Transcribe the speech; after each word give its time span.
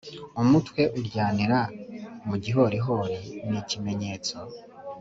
umutwe 0.41 0.81
uryanira 0.97 1.59
mugihorihori 2.27 3.17
ni 3.49 3.57
ikimenyetso 3.61 4.37